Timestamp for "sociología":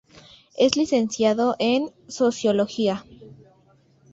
2.07-3.05